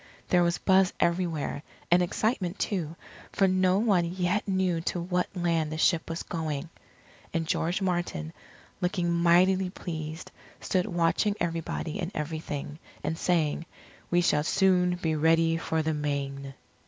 [0.29, 2.95] There was buzz everywhere, and excitement too,
[3.31, 6.69] for no one yet knew to what land the ship was going.
[7.35, 8.33] And George Martin,
[8.81, 13.67] looking mightily pleased, stood watching everybody and everything, and saying,
[14.09, 16.55] "We shall soon be ready for the Main."